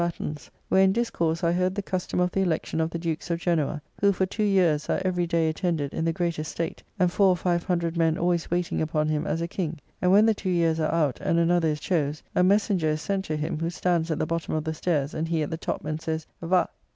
Batten's, 0.03 0.49
where 0.67 0.81
in 0.81 0.93
discourse 0.93 1.43
I 1.43 1.51
heard 1.51 1.75
the 1.75 1.83
custom 1.83 2.19
of 2.19 2.31
the 2.31 2.39
election 2.41 2.81
of 2.81 2.89
the 2.89 2.97
Dukes 2.97 3.29
of 3.29 3.37
Genoa, 3.39 3.83
who 3.99 4.11
for 4.11 4.25
two 4.25 4.41
years 4.41 4.89
are 4.89 4.99
every 5.05 5.27
day 5.27 5.47
attended 5.47 5.93
in 5.93 6.05
the 6.05 6.11
greatest 6.11 6.49
state; 6.51 6.81
and 6.97 7.11
four 7.11 7.27
or 7.27 7.37
five 7.37 7.65
hundred 7.65 7.95
men 7.95 8.17
always 8.17 8.49
waiting 8.49 8.81
upon 8.81 9.09
him 9.09 9.27
as 9.27 9.41
a 9.43 9.47
king; 9.47 9.77
and 10.01 10.11
when 10.11 10.25
the 10.25 10.33
two 10.33 10.49
years 10.49 10.79
are 10.79 10.91
out, 10.91 11.19
and 11.21 11.37
another 11.37 11.67
is 11.67 11.79
chose, 11.79 12.23
a 12.33 12.41
messenger 12.43 12.89
is, 12.89 13.01
sent 13.03 13.25
to 13.25 13.35
him, 13.37 13.59
who 13.59 13.69
stands 13.69 14.09
at 14.09 14.17
the 14.17 14.25
bottom 14.25 14.55
of 14.55 14.63
the 14.63 14.73
stairs, 14.73 15.13
and 15.13 15.27
he 15.27 15.43
at 15.43 15.51
the 15.51 15.55
top, 15.55 15.85
and 15.85 16.01
says, 16.01 16.25
"Va. 16.41 16.67